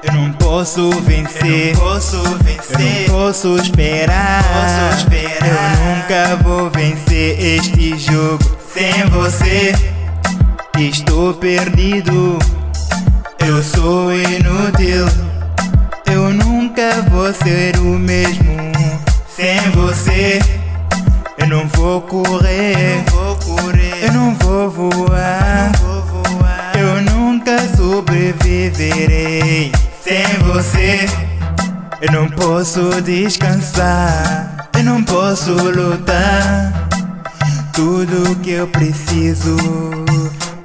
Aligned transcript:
Eu 0.00 0.12
não 0.12 0.32
posso 0.34 0.90
vencer, 1.00 1.74
eu 1.74 1.74
não 1.74 1.80
posso 1.80 2.22
vencer, 2.44 2.80
eu 2.80 3.08
não 3.08 3.18
posso 3.18 3.56
esperar, 3.56 4.44
posso 4.44 4.98
esperar. 4.98 5.74
Eu 5.74 5.80
nunca 5.96 6.36
vou 6.36 6.70
vencer 6.70 7.36
este 7.40 7.98
jogo 7.98 8.44
sem 8.72 8.92
você. 9.10 9.74
Estou 10.78 11.34
perdido, 11.34 12.38
eu 13.44 13.60
sou 13.60 14.12
inútil. 14.14 15.04
Eu 16.06 16.30
nunca 16.30 17.02
vou 17.10 17.34
ser 17.34 17.76
o 17.78 17.98
mesmo 17.98 18.56
sem 19.28 19.58
você. 19.70 20.38
Eu 21.38 21.48
não 21.48 21.66
vou 21.66 22.02
correr, 22.02 22.76
eu 22.78 22.96
não 22.98 23.04
vou, 23.04 23.36
correr. 23.36 24.04
Eu 24.04 24.12
não 24.12 24.32
vou 24.36 24.70
voar, 24.70 25.72
eu, 25.74 25.88
não 25.88 26.02
vou 26.02 26.22
voar. 26.22 26.72
eu 26.76 27.02
nunca 27.02 27.58
sobreviverei 27.76 29.72
sem 30.08 30.24
você. 30.38 31.06
Eu 32.00 32.12
não 32.12 32.28
posso 32.30 33.02
descansar, 33.02 34.70
eu 34.74 34.82
não 34.82 35.02
posso 35.04 35.52
lutar. 35.52 36.88
Tudo 37.74 38.34
que 38.36 38.52
eu 38.52 38.66
preciso 38.68 39.56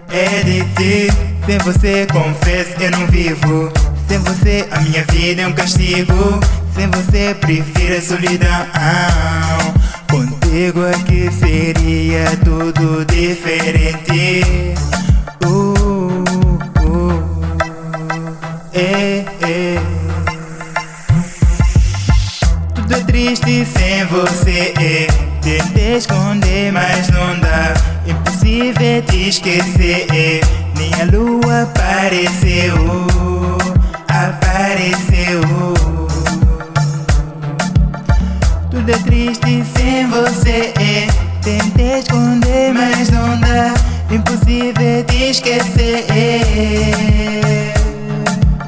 é 0.09 0.43
de 0.43 0.61
ti. 0.75 1.13
Sem 1.45 1.57
você, 1.57 2.07
confesso, 2.11 2.71
eu 2.79 2.91
não 2.91 3.05
vivo. 3.07 3.71
Sem 4.07 4.19
você, 4.19 4.65
a 4.71 4.79
minha 4.79 5.03
vida 5.11 5.41
é 5.41 5.47
um 5.47 5.53
castigo. 5.53 6.39
Sem 6.73 6.87
você, 6.87 7.35
prefiro 7.35 7.97
a 7.97 8.01
solidão. 8.01 8.67
Contigo 10.09 10.85
aqui 10.85 11.29
seria 11.31 12.25
tudo 12.45 13.03
diferente. 13.05 14.62
É 22.93 22.99
triste 23.05 23.65
sem 23.65 24.05
você. 24.05 24.73
Tentei 25.41 25.97
esconder, 25.97 26.71
mas 26.71 27.09
não 27.09 27.39
dá. 27.39 27.73
Impossível 28.05 29.01
te 29.07 29.29
esquecer. 29.29 30.41
Nem 30.77 30.93
a 31.01 31.05
lua 31.11 31.63
apareceu. 31.63 32.75
Apareceu. 34.07 35.41
Tudo 38.69 38.91
é 38.91 38.97
triste 38.99 39.65
sem 39.75 40.07
você. 40.07 40.73
Tentei 41.41 41.99
esconder, 41.99 42.73
mas 42.73 43.09
não 43.09 43.39
dá. 43.39 43.73
Impossível 44.11 45.03
te 45.07 45.31
esquecer. 45.31 46.05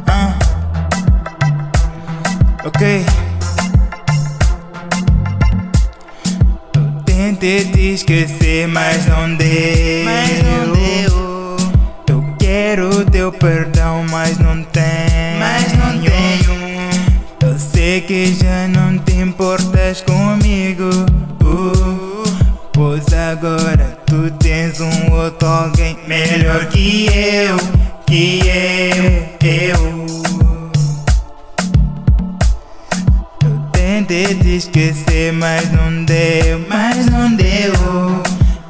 Ah. 0.08 0.34
Ok. 2.66 3.06
Tentei 7.46 7.66
te 7.66 7.94
esquecer, 7.94 8.68
mas 8.68 9.06
não 9.06 9.36
deu. 9.36 10.04
Mas 10.04 10.44
não 10.44 10.74
deu. 10.74 11.58
Eu 12.10 12.36
quero 12.40 13.06
teu 13.06 13.32
perdão, 13.32 14.04
mas 14.10 14.40
não 14.40 14.64
tenho. 14.64 15.40
Mas 15.40 15.72
não 15.74 16.02
tenho. 16.02 16.56
Eu 17.44 17.60
sei 17.60 18.02
que 18.02 18.34
já 18.34 18.68
não 18.68 18.98
te 18.98 19.14
importas 19.14 20.02
comigo. 20.02 20.90
Uh, 21.44 22.24
pois 22.74 23.06
agora 23.14 23.96
tu 24.08 24.32
tens 24.40 24.82
um 24.82 25.14
outro 25.14 25.48
alguém 25.48 26.00
melhor 26.08 26.66
que 26.70 27.06
eu, 27.06 27.58
que 28.08 28.40
eu, 28.40 29.48
eu. 29.48 30.06
Eu 33.44 33.60
tentei 33.72 34.34
te 34.34 34.58
esquecer, 34.58 35.32
mas 35.32 35.72
não 35.72 35.75
mas 36.68 37.08
não 37.08 37.36
deu. 37.36 37.74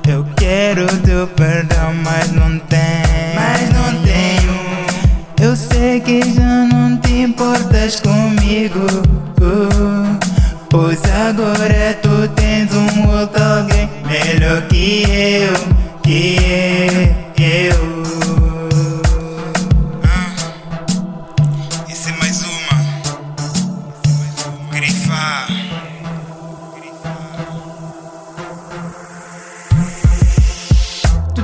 Eu 0.08 0.26
quero 0.36 0.86
teu 1.00 1.28
perdão, 1.28 1.94
mas 2.04 2.32
não 2.32 2.60
tenho, 2.60 3.36
mas 3.36 3.70
não 3.72 4.02
tenho. 4.04 4.56
Eu 5.42 5.56
sei 5.56 6.00
que 6.00 6.22
já 6.34 6.66
não 6.66 6.98
te 6.98 7.22
importas 7.22 8.00
comigo. 8.00 8.86
Uh, 9.42 10.18
pois 10.70 11.02
agora 11.06 11.98
tu 12.02 12.28
tens 12.36 12.72
um 12.74 13.10
outro 13.10 13.44
alguém 13.44 13.90
melhor 14.08 14.62
que 14.68 15.04
eu, 15.04 16.02
que 16.04 16.38
eu. 16.40 17.25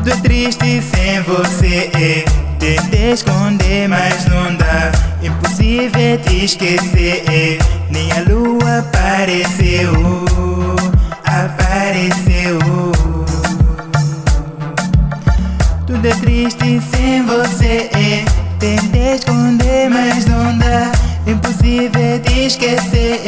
Tudo 0.03 0.19
triste 0.23 0.81
sem 0.81 1.21
você. 1.21 2.25
Tentei 2.57 3.11
esconder, 3.11 3.87
mas 3.87 4.25
não 4.25 4.55
dá. 4.55 4.91
Impossível 5.21 6.17
te 6.23 6.45
esquecer. 6.45 7.59
Nem 7.91 8.11
a 8.11 8.21
lua 8.27 8.79
apareceu. 8.79 9.93
Apareceu. 11.23 12.57
Tudo 15.85 16.07
é 16.07 16.15
triste 16.15 16.81
sem 16.91 17.23
você. 17.23 17.91
Tentei 18.57 19.13
esconder, 19.13 19.87
mas 19.87 20.25
não 20.25 20.57
dá. 20.57 20.91
Impossível 21.27 22.19
te 22.23 22.47
esquecer. 22.47 23.21